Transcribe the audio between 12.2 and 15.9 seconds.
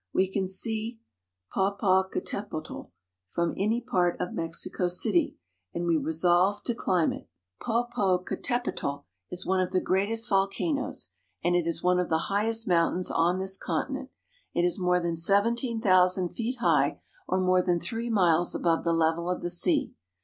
highest mountains on this continent. It is more than seventeen